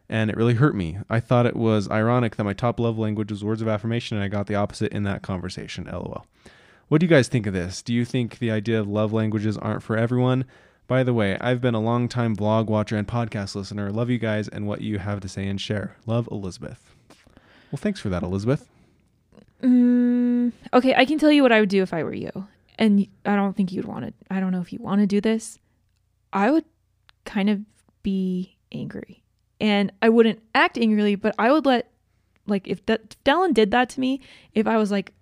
[0.08, 1.00] And it really hurt me.
[1.10, 4.24] I thought it was ironic that my top love language was words of affirmation, and
[4.24, 5.86] I got the opposite in that conversation.
[5.86, 6.28] LOL.
[6.90, 7.82] What do you guys think of this?
[7.82, 10.46] Do you think the idea of love languages aren't for everyone?
[10.88, 13.90] By the way, I've been a long time vlog watcher and podcast listener.
[13.92, 15.96] Love you guys and what you have to say and share.
[16.06, 16.94] Love, Elizabeth.
[17.72, 18.70] Well, thanks for that, Elizabeth.
[19.64, 22.48] Mm, okay, I can tell you what I would do if I were you.
[22.78, 25.22] And I don't think you'd want to I don't know if you want to do
[25.22, 25.58] this.
[26.34, 26.66] I would
[27.26, 27.62] kind of
[28.02, 29.24] be angry.
[29.62, 31.92] And I wouldn't act angrily, but I would let
[32.46, 34.20] like if that Dallin did that to me,
[34.54, 35.14] if I was like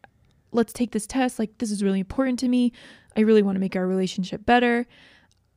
[0.54, 2.74] let's take this test, like this is really important to me.
[3.16, 4.86] I really want to make our relationship better.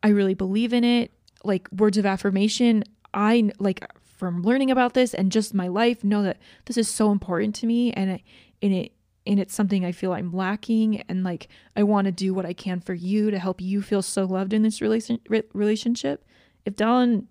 [0.02, 1.10] I really believe in it.
[1.42, 3.84] Like words of affirmation, I like
[4.16, 7.66] from learning about this and just my life know that this is so important to
[7.66, 8.22] me and it
[8.64, 8.92] and it
[9.26, 12.52] and it's something I feel I'm lacking and like I want to do what I
[12.52, 16.26] can for you to help you feel so loved in this relation re- relationship.
[16.64, 17.26] If Dallin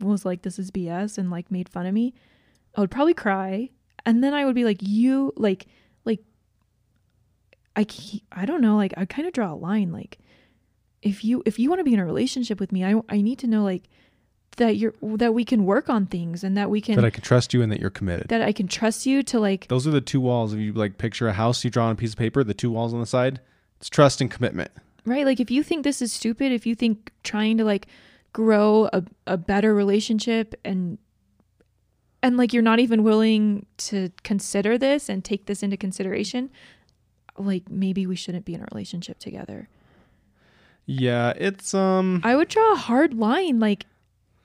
[0.00, 2.12] was like this is BS and like made fun of me,
[2.76, 3.70] I would probably cry
[4.04, 5.66] and then I would be like you like
[6.04, 6.20] like
[7.76, 7.86] I
[8.32, 10.18] I don't know like I kind of draw a line like
[11.02, 13.38] if you if you want to be in a relationship with me I I need
[13.40, 13.88] to know like
[14.56, 17.22] that you're that we can work on things and that we can That I can
[17.22, 18.28] trust you and that you're committed.
[18.28, 20.52] that I can trust you to like Those are the two walls.
[20.52, 22.70] If you like picture a house you draw on a piece of paper, the two
[22.70, 23.40] walls on the side,
[23.78, 24.70] it's trust and commitment.
[25.04, 27.86] right like if you think this is stupid if you think trying to like
[28.32, 30.98] grow a, a better relationship and
[32.22, 36.48] and like you're not even willing to consider this and take this into consideration
[37.38, 39.68] like maybe we shouldn't be in a relationship together
[40.86, 43.84] Yeah, it's um i would draw a hard line like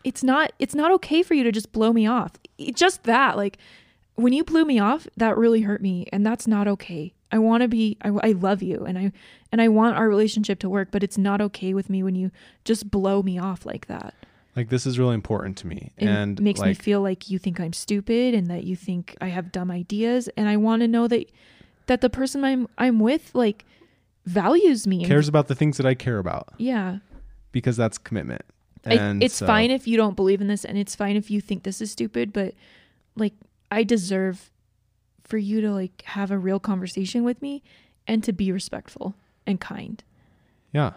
[0.03, 3.37] it's not it's not okay for you to just blow me off It- just that
[3.37, 3.57] like
[4.15, 7.61] when you blew me off that really hurt me and that's not okay i want
[7.61, 9.11] to be I, I love you and i
[9.51, 12.31] and i want our relationship to work but it's not okay with me when you
[12.65, 14.13] just blow me off like that
[14.55, 17.39] Like this is really important to me, And It and makes me feel like you
[17.39, 20.87] think I'm stupid and that you think I have dumb ideas and I want to
[20.87, 21.31] know that
[21.85, 23.63] that the person I'm I'm with like
[24.25, 26.97] values me cares about the things that I care about yeah.
[27.51, 28.41] because that's commitment.
[28.85, 31.29] I, And it's so- fine if you don't believe in this and it's fine if
[31.29, 32.53] you think this is stupid, but
[33.15, 33.33] like
[33.71, 34.51] I deserve
[35.23, 37.61] for you to like have a real conversation with me
[38.07, 39.15] and to be respectful
[39.45, 40.03] and kind.
[40.73, 40.93] Yeah.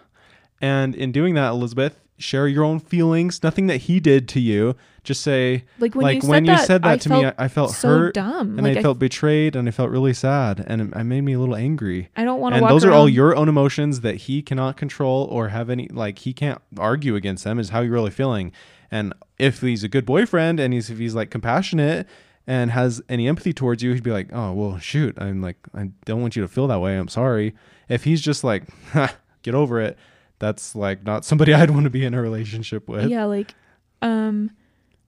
[0.61, 3.41] And in doing that, Elizabeth, share your own feelings.
[3.43, 4.75] Nothing that he did to you.
[5.03, 7.25] Just say, Like when like you said when that, you said that I to me,
[7.25, 8.57] I, I felt so hurt dumb.
[8.57, 11.33] and like I felt betrayed and I felt really sad and it, it made me
[11.33, 12.09] a little angry.
[12.15, 15.25] I, don't want to And those are all your own emotions that he cannot control
[15.25, 17.59] or have any like he can't argue against them.
[17.59, 18.53] Is how you're really feeling.
[18.89, 22.07] And if he's a good boyfriend and he's if he's like compassionate
[22.47, 25.89] and has any empathy towards you, he'd be like, "Oh well, shoot, I'm like I
[26.05, 26.97] don't want you to feel that way.
[26.97, 27.55] I'm sorry."
[27.89, 28.63] If he's just like,
[29.43, 29.97] "Get over it,"
[30.43, 33.09] that's like not somebody I'd want to be in a relationship with.
[33.09, 33.53] yeah like
[34.01, 34.51] um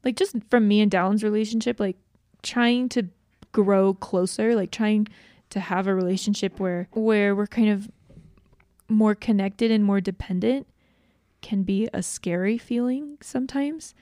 [0.03, 1.97] like just from me and Dallin's relationship like
[2.43, 3.07] trying to
[3.51, 5.07] grow closer like trying
[5.49, 7.89] to have a relationship where where we're kind of
[8.87, 10.67] more connected and more dependent
[11.41, 13.93] can be a scary feeling sometimes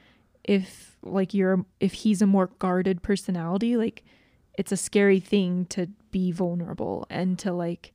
[0.44, 4.04] if like you're if he's a more guarded personality like
[4.58, 7.94] it's a scary thing to be vulnerable and to like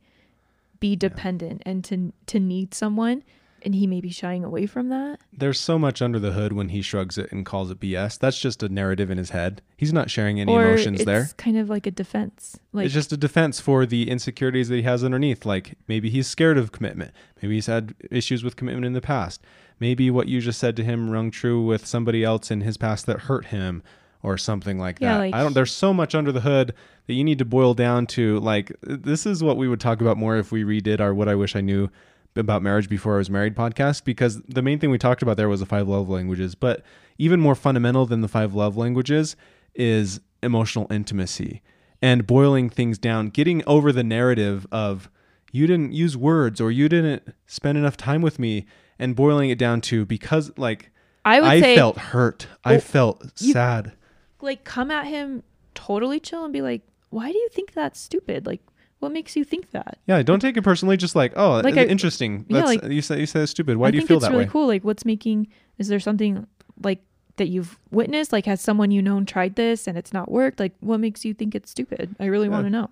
[0.81, 3.23] be dependent and to to need someone
[3.63, 6.69] and he may be shying away from that There's so much under the hood when
[6.69, 8.19] he shrugs it and calls it BS.
[8.19, 9.63] That's just a narrative in his head.
[9.77, 11.23] He's not sharing any or emotions it's there.
[11.23, 14.77] It's kind of like a defense like it's just a defense for the insecurities that
[14.77, 15.45] he has underneath.
[15.45, 17.13] Like maybe he's scared of commitment.
[17.43, 19.43] Maybe he's had issues with commitment in the past.
[19.81, 23.07] Maybe what you just said to him rung true with somebody else in his past
[23.07, 23.83] that hurt him
[24.23, 25.19] or something like Yeah, that.
[25.21, 26.75] like- I don't there's so much under the hood
[27.07, 30.17] that you need to boil down to like this is what we would talk about
[30.17, 31.89] more if we redid our what I wish I knew
[32.37, 35.49] about marriage before I was married podcast because the main thing we talked about there
[35.49, 36.83] was the five love languages, but
[37.19, 39.35] even more fundamental than the five love languages
[39.75, 41.63] is emotional intimacy
[42.01, 45.11] and boiling things down, getting over the narrative of
[45.51, 48.67] you didn't use words or you didn't spend enough time with me
[49.01, 50.91] and boiling it down to because like
[51.25, 52.47] i would I say felt hurt.
[52.65, 53.93] I Well, felt you- sad.
[54.41, 55.43] Like come at him
[55.75, 58.61] totally chill and be like why do you think that's stupid like
[59.01, 60.97] what makes you think that Yeah, don't take it personally.
[60.97, 62.45] Just like, oh, Like I- interesting.
[62.49, 63.77] yeah, That's, like- you say you say it's stupid.
[63.77, 64.51] Why I do you think feel it's that really way?
[64.51, 65.47] cool like what's making
[65.79, 66.47] is there something
[66.83, 67.01] like
[67.37, 70.75] that you've witnessed like has someone you known tried this and it's not worked like
[70.81, 72.53] what makes you think it's stupid i really Yeah.
[72.55, 72.91] want to know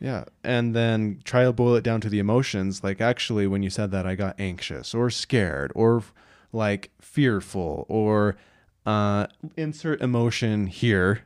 [0.00, 0.24] Yeah.
[0.42, 2.82] And then try to boil it down to the emotions.
[2.82, 6.02] Like, actually, when you said that, I got anxious or scared or
[6.52, 8.36] like fearful or
[8.90, 9.26] uh,
[9.56, 11.20] insert emotion here.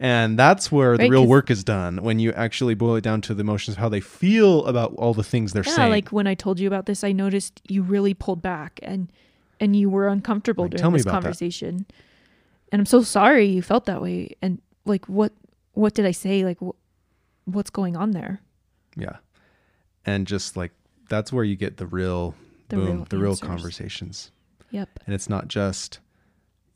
[0.00, 3.00] And that's where the Right, real 'cause- work is done when you actually boil it
[3.02, 5.90] down to the emotions, how they feel about all the things they're yeah saying.
[5.90, 9.10] like when i told you about this i noticed you really pulled back and
[9.58, 11.22] and you were uncomfortable Like, during tell me this about that.
[11.22, 11.84] conversation
[12.70, 15.32] and i'm so sorry you felt that way and like what
[15.72, 16.78] what did i say like wh-
[17.48, 18.40] what's going on there
[18.96, 19.16] yeah.
[20.06, 20.72] And just like,
[21.08, 22.34] that's where you get the real,
[22.70, 23.48] The boom, real the real answers.
[23.48, 24.30] conversations.
[24.70, 25.98] yep And it's not just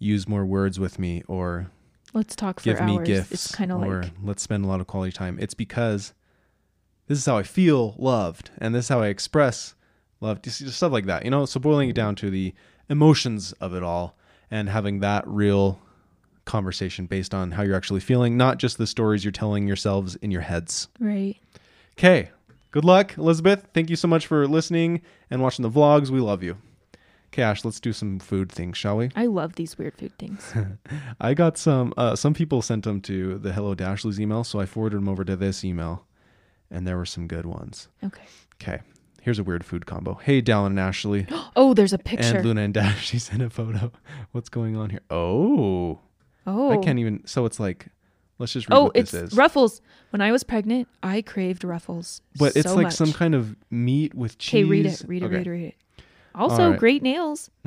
[0.02, 1.70] use more words with me or
[2.12, 4.68] let's talk for give hours me gifts it's kind of or like let's spend a
[4.68, 5.38] lot of quality time.
[5.40, 6.12] It's because
[7.06, 9.74] this is how I feel loved and this is how I express
[10.20, 10.42] love.
[10.42, 11.44] Just, just stuff like that, you know?
[11.46, 12.54] So boiling it down to the
[12.88, 14.16] emotions of it all
[14.50, 15.80] and having that real
[16.44, 20.30] conversation based on how you're actually feeling, not just the stories you're telling yourselves in
[20.30, 20.88] your heads.
[20.98, 21.36] right
[21.98, 22.30] Okay.
[22.70, 23.68] Good luck, Elizabeth.
[23.74, 26.08] Thank you so much for listening and watching the vlogs.
[26.08, 26.56] We love you.
[27.32, 29.08] Okay, Ash, let's do some food things, shall we?
[29.16, 30.52] i love these weird food things
[31.20, 31.94] I got some.
[31.96, 35.24] Uh, some people sent them to the Hello Dashley's email, so I forwarded them over
[35.24, 36.04] to this email,
[36.70, 37.88] and there were some good ones.
[38.04, 38.22] okay
[38.60, 38.80] Okay,
[39.22, 40.14] here's a weird food combo.
[40.14, 43.06] Hey, Dallin and Ashley, oh there's a picture and Luna and Dash.
[43.06, 43.90] She sent a photo.
[44.32, 45.00] What's going on here?
[45.10, 46.00] Oh,
[46.46, 47.26] oh I can't even.
[47.26, 47.86] So it's like,
[48.38, 49.36] let's just read oh what it's this is.
[49.38, 52.94] ruffles when i was pregnant i craved ruffles but it's like much.
[52.94, 54.64] some kind of meat with cheese.
[54.64, 55.36] Okay, read it, read it, Okay.
[55.36, 55.74] read it, read it.
[56.34, 56.78] Also, right.
[56.78, 57.50] great nails.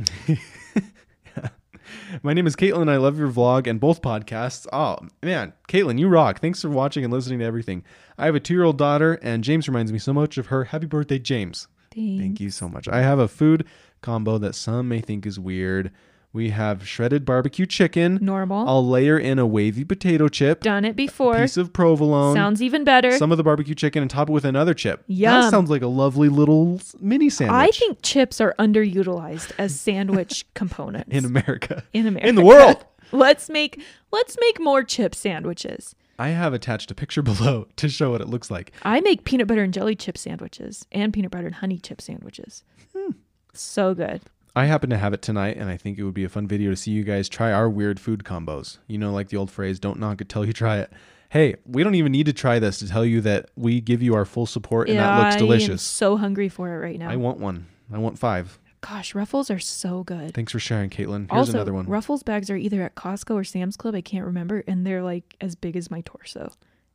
[2.24, 2.90] My name is Caitlin.
[2.90, 4.66] I love your vlog and both podcasts.
[4.74, 5.54] Oh, man.
[5.68, 6.40] Caitlin, you rock.
[6.40, 7.84] Thanks for watching and listening to everything.
[8.18, 10.66] I have a two year old daughter, and James reminds me so much of her.
[10.66, 11.68] Happy birthday, James.
[11.94, 12.90] Thank you so much.
[12.90, 13.66] I have a food
[14.02, 15.92] combo that some may think is weird.
[16.36, 18.20] We have shredded barbecue chicken.
[18.22, 18.68] Normal.
[18.68, 21.36] I'll layer in a wavy potato chip, Done it before.
[21.40, 23.18] piece of provolone, Sounds even better.
[23.18, 25.06] some of the barbecue chicken, and top it with another chip.
[25.08, 30.46] That sounds like a lovely little mini sandwich I think chips are underutilized as sandwich
[30.56, 31.86] components in America.
[31.94, 32.28] in America.
[32.28, 32.84] In the world.
[33.14, 35.96] let's make let's make more chip sandwiches.
[36.20, 38.74] I have attached a picture below to show what it looks like.
[38.84, 42.66] I make peanut butter and jelly chip sandwiches and peanut butter and honey chip sandwiches.
[42.94, 43.12] Hmm.
[43.54, 44.22] So good.
[44.56, 46.70] I happen to have it tonight, and I think it would be a fun video
[46.70, 48.78] to see you guys try our weird food combos.
[48.88, 50.94] You know, like the old phrase, don't knock it till you try it.
[51.30, 54.16] Hey, we don't even need to try this to tell you that we give you
[54.16, 55.82] our full support and that looks I am delicious.
[55.82, 57.10] so hungry for it right now.
[57.10, 57.68] I want one.
[57.92, 58.58] I want five.
[58.80, 60.34] Gosh, Ruffles are so good.
[60.34, 61.30] Thanks for sharing, Caitlin.
[61.30, 61.88] Here's also, another one.
[61.88, 63.96] Ruffles bags are either at Costco or Sam's Club.
[63.96, 66.52] I can't remember, and they're like as big as my torso.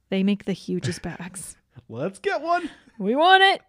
[0.09, 1.57] They make the hugest bags.
[1.89, 2.71] Let's get one.
[2.99, 3.63] We want it.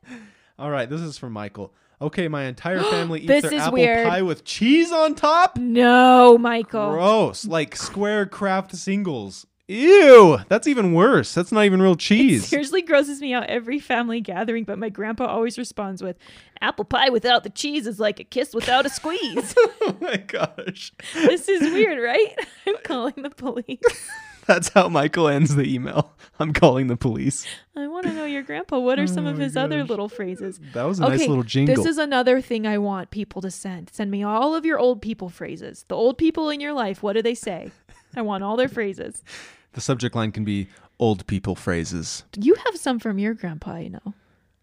[0.60, 1.73] All right, this is from Michael.
[2.01, 4.07] Okay, my entire family eats This their is apple weird.
[4.07, 5.57] pie with cheese on top.
[5.57, 6.91] No, Michael.
[6.91, 9.45] Gross, like square Kraft singles.
[9.67, 11.33] Ew, that's even worse.
[11.33, 12.45] That's not even real It cheese.
[12.45, 16.17] seriously grosses me out every family gathering, but my grandpa always responds with,
[16.59, 20.91] "Apple pie without the cheese is like a kiss without a squeeze." oh my gosh.
[21.13, 22.35] this is weird, right?
[22.67, 23.79] I'm calling the police.
[24.51, 26.11] That's how Michael ends the email.
[26.39, 27.45] I'm calling the police.
[27.73, 28.79] I want to know your grandpa.
[28.79, 30.59] What are oh some Oh of his other little phrases?
[30.73, 31.73] That was a nice little jingle.
[31.73, 33.91] This is another thing I want people to send.
[33.93, 35.85] Send me all of your old people phrases.
[35.87, 37.71] The old people in your life, what do they say?
[38.15, 39.23] I want all their phrases.
[39.71, 40.67] the subject line can be
[40.99, 42.25] old people phrases.
[42.37, 44.13] You have some from your grandpa, you know.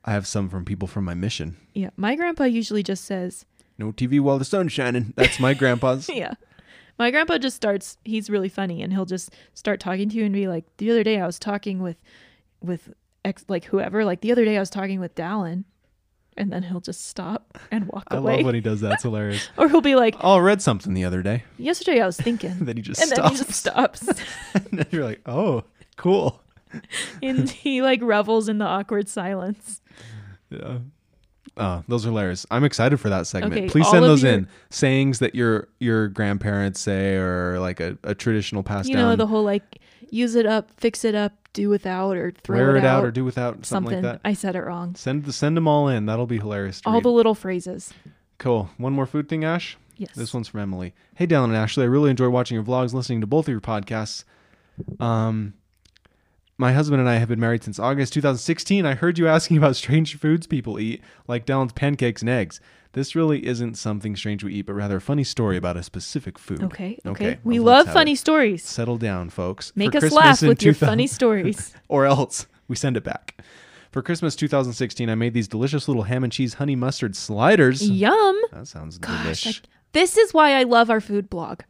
[0.04, 1.56] I have some from people from my mission.
[1.72, 3.46] Yeah, my grandpa usually just says,
[3.78, 5.14] No TV while the sun's shining.
[5.16, 6.10] That's my grandpa's.
[6.10, 6.34] yeah.
[6.98, 10.32] My grandpa just starts he's really funny and he'll just start talking to you and
[10.32, 11.96] be like, "The other day I was talking with
[12.60, 12.92] with
[13.24, 15.64] ex like whoever, like the other day I was talking with Dallin."
[16.36, 18.34] And then he'll just stop and walk I away.
[18.34, 18.92] I love when he does that.
[18.92, 19.48] It's hilarious.
[19.56, 21.42] or he'll be like, Oh, I read something the other day.
[21.56, 23.38] "Yesterday I was thinking." then he just and then stops.
[23.38, 24.08] he just stops.
[24.54, 25.64] and you're like, oh,
[25.96, 26.40] cool.
[27.22, 29.82] and he like revels in the awkward silence.
[30.50, 30.78] Yeah.
[31.58, 32.46] Oh, those are hilarious.
[32.50, 33.52] I'm excited for that segment.
[33.52, 34.48] Okay, Please send those your- in.
[34.70, 39.10] Sayings that your your grandparents say or like a, a traditional pass you down.
[39.10, 39.78] know the whole like
[40.10, 43.10] use it up, fix it up, do without, or throw wear it, it out or
[43.10, 44.02] do without something, something.
[44.04, 44.28] like that.
[44.28, 44.94] I said it wrong.
[44.94, 46.06] Send the send them all in.
[46.06, 46.80] That'll be hilarious.
[46.82, 47.02] To All read.
[47.04, 47.92] the little phrases.
[48.38, 48.70] cool.
[48.78, 49.76] One more food thing, Ash.
[49.96, 50.12] Yes.
[50.14, 50.94] This one's from Emily.
[51.16, 53.60] Hey, Dallin and Ashley, I really enjoy watching your vlogs, listening to both of your
[53.60, 54.22] podcasts.
[55.00, 55.54] Um,
[56.58, 58.84] my husband and I have been married since August 2016.
[58.84, 62.60] I heard you asking about strange foods people eat, like Dallin's pancakes and eggs.
[62.92, 66.36] This really isn't something strange we eat, but rather a funny story about a specific
[66.36, 66.62] food.
[66.64, 66.98] Okay.
[67.06, 67.26] Okay.
[67.28, 68.18] Okay, We love funny it.
[68.18, 68.64] stories.
[68.64, 69.72] Settle down, folks.
[69.76, 71.74] Make For us Christmas laugh with your funny stories.
[71.88, 73.40] or else we send it back.
[73.92, 77.88] For Christmas 2016, I made these delicious little ham and cheese honey mustard sliders.
[77.88, 78.36] Yum.
[78.52, 79.44] That sounds Gosh.
[79.44, 79.60] delish.
[79.92, 81.60] This is why I love our food blog.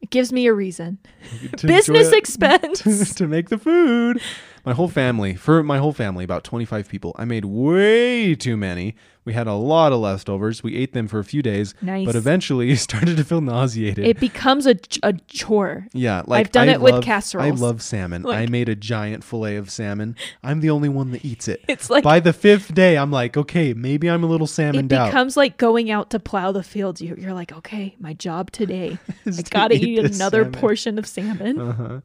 [0.00, 0.98] It gives me a reason.
[1.62, 2.14] Business it.
[2.18, 3.14] expense.
[3.14, 4.20] to make the food.
[4.64, 8.94] My whole family, for my whole family, about 25 people, I made way too many.
[9.26, 10.62] We had a lot of leftovers.
[10.62, 12.06] We ate them for a few days, Nice.
[12.06, 14.06] but eventually started to feel nauseated.
[14.06, 15.86] It becomes a, a chore.
[15.92, 17.60] yeah, like I've done I it with love- casseroles.
[17.60, 18.24] I love salmon.
[18.24, 20.16] I made a giant fillet of salmon.
[20.42, 21.62] I'm the only one that eats it.
[21.68, 24.86] It's like By the fifth day, I'm like, okay, maybe I'm a little salmon.
[24.86, 25.08] it out.
[25.08, 27.02] becomes like going out to plow the fields.
[27.02, 28.96] You, you're like, okay, my job today.
[29.26, 30.52] Is I gotta eat eat another salmon.
[30.52, 31.60] portion of salmon.
[31.60, 32.00] Uh-huh.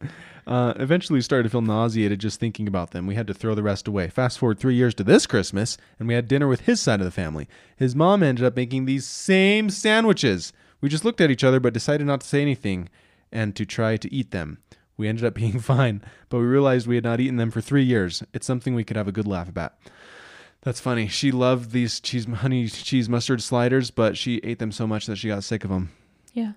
[0.48, 3.06] Uh, eventually, started to feel nauseated just thinking about them.
[3.06, 4.10] We had to throw the rest away.
[4.10, 7.06] Fast forward three years to this Christmas, and we had dinner with his side of
[7.06, 7.48] the family.
[7.78, 10.54] His mom ended up making these same sandwiches.
[10.82, 12.90] We just looked at each other, but decided not to say anything
[13.32, 14.60] and to try to eat them.
[14.98, 17.84] We ended up being fine, but we realized we had not eaten them for three
[17.84, 18.24] years.
[18.34, 19.74] It's something we could have a good laugh about.
[20.62, 21.08] That's funny.
[21.08, 25.18] She loved these cheese, honey cheese mustard sliders, but she ate them so much that
[25.18, 25.92] she got sick of them.
[26.34, 26.54] Yeah.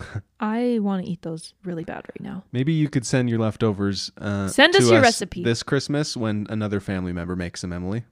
[0.40, 2.44] I want to eat those really bad right now.
[2.52, 4.10] Maybe you could send your leftovers.
[4.18, 5.44] Uh, Send us your recipe.
[5.44, 7.72] this Christmas when another family member makes them.
[7.72, 8.04] Emily,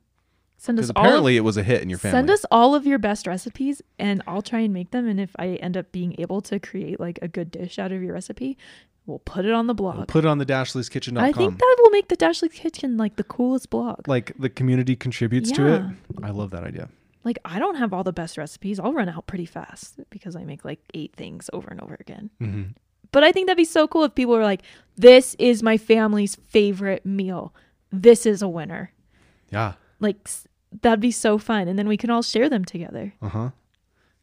[0.64, 2.18] Send us because all of, apparently it was a hit in your family.
[2.18, 5.30] send us all of your best recipes and I'll try and make them and if
[5.36, 8.56] I end up being able to create like a good dish out of your recipe,
[9.04, 9.96] we'll put it on the blog.
[9.96, 11.18] We'll put it on the Dashley'sKitchen.com.
[11.24, 14.06] I think that will make the Dashley Kitchen like the coolest blog.
[14.06, 15.82] like the community contributes to it.
[16.22, 16.88] I love that idea.
[17.24, 18.78] Like I don't have all the best recipes.
[18.78, 22.30] I'll run out pretty fast because I make like eight things over and over again.
[22.38, 22.62] hmm
[23.10, 24.62] But I think that'd be so cool if people were like,
[24.96, 27.52] "This is my family's favorite meal.
[27.90, 28.92] This is a winner."
[29.50, 29.72] Yeah.
[30.00, 30.28] Like
[30.80, 33.12] that'd be so fun, and then we can all share them together.
[33.20, 33.50] Uh huh.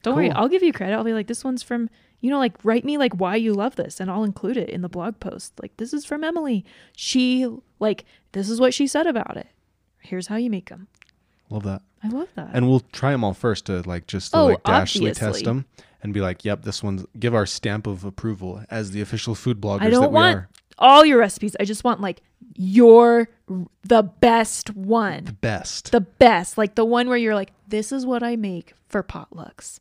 [0.01, 0.95] Don't worry, I'll give you credit.
[0.95, 1.89] I'll be like, "This one's from."
[2.21, 4.81] You know, like write me like why you love this, and I'll include it in
[4.81, 5.53] the blog post.
[5.61, 6.65] Like this is from Emily.
[6.95, 7.47] She
[7.79, 9.47] like this is what she said about it.
[9.99, 10.87] Here's how you make them.
[11.49, 11.81] Love that.
[12.03, 12.49] I love that.
[12.53, 15.65] And we'll try them all first to like just to Oh, like Dashley test them
[16.03, 19.59] and be like, yep, this one's give our stamp of approval as the official food
[19.61, 20.49] bloggers I that don't we want are.
[20.77, 21.55] all your recipes.
[21.59, 22.21] I just want like
[22.61, 23.29] your
[23.83, 25.23] the best one.
[25.23, 25.91] The best.
[25.93, 29.79] the best, like the one where you're like, this is what I make for potlucks.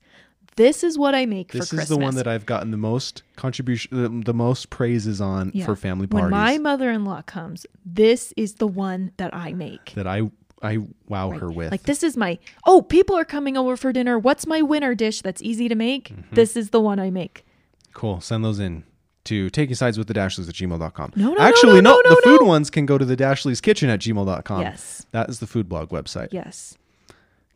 [0.54, 1.88] This is what I make this for Christmas.
[1.88, 5.50] This is the one that I've gotten the most contribution, the, the most praises on
[5.54, 5.64] Yeah.
[5.66, 6.30] for family parties.
[6.30, 9.92] when my mother-in-law comes, this is the one that I make.
[9.94, 10.30] that I
[10.62, 11.40] I wow Right.
[11.40, 11.70] her with.
[11.72, 14.18] Like this is my oh, people are coming over for dinner.
[14.20, 16.10] What's my winner dish that's easy to make?
[16.10, 16.34] Mm-hmm.
[16.34, 17.44] This is the one I make.
[17.92, 18.20] Cool.
[18.20, 18.84] Send those in
[19.28, 21.12] to taking sides with the Dashleys at gmail.com.
[21.16, 23.62] No, no, no, Actually, no, no, the no, food ones can go to the Dashleys
[23.62, 24.60] kitchen at gmail.com.
[24.62, 25.06] Yes.
[25.12, 26.28] That is the food blog website.
[26.32, 26.76] Yes.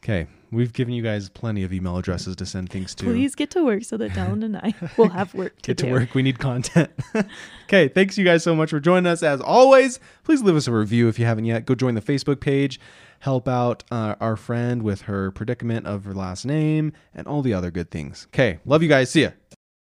[0.02, 0.26] Okay.
[0.50, 3.04] We've given you guys plenty of email addresses to send things to.
[3.04, 5.86] Please get to work so that Dallin and I will have work to Get to
[5.86, 5.92] do.
[5.92, 6.14] work.
[6.14, 6.90] We need content.
[7.64, 7.88] okay.
[7.88, 9.22] Thanks you guys so much for joining us.
[9.22, 11.64] As always, please leave us a review if you haven't yet.
[11.64, 12.78] Go join the Facebook page.
[13.20, 17.54] Help out uh, our friend with her predicament of her last name and all the
[17.54, 18.26] other good things.
[18.34, 18.58] Okay.
[18.66, 19.10] Love you guys.
[19.10, 19.30] See ya.